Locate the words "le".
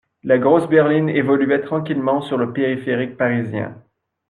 2.35-2.51